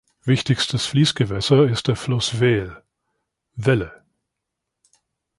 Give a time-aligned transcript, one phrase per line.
[0.23, 2.75] Wichtigstes Fließgewässer ist der Fluss Wel
[3.53, 4.03] "(Welle)".